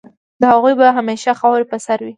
د 0.41 0.43
هغوی 0.53 0.73
به 0.79 0.85
همېشه 0.97 1.31
خاوري 1.41 1.65
په 1.71 1.77
سر 1.85 1.99
وي 2.03 2.09